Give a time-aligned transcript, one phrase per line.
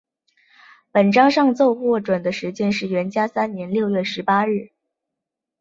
[0.91, 4.71] 本章上奏获准的时间是元嘉三年六月十八日。